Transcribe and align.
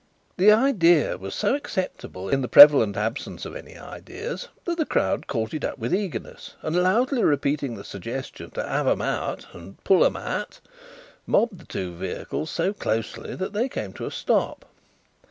The 0.37 0.51
idea 0.51 1.15
was 1.15 1.35
so 1.35 1.53
acceptable 1.53 2.27
in 2.27 2.41
the 2.41 2.47
prevalent 2.47 2.97
absence 2.97 3.45
of 3.45 3.55
any 3.55 3.77
idea, 3.77 4.35
that 4.65 4.75
the 4.79 4.83
crowd 4.87 5.27
caught 5.27 5.53
it 5.53 5.63
up 5.63 5.77
with 5.77 5.93
eagerness, 5.93 6.55
and 6.63 6.75
loudly 6.75 7.23
repeating 7.23 7.75
the 7.75 7.83
suggestion 7.83 8.49
to 8.57 8.63
have 8.67 8.87
'em 8.87 9.03
out, 9.03 9.45
and 9.53 9.77
to 9.77 9.83
pull 9.83 10.03
'em 10.03 10.15
out, 10.17 10.59
mobbed 11.27 11.59
the 11.59 11.65
two 11.67 11.93
vehicles 11.93 12.49
so 12.49 12.73
closely 12.73 13.35
that 13.35 13.53
they 13.53 13.69
came 13.69 13.93
to 13.93 14.07
a 14.07 14.11
stop. 14.11 14.65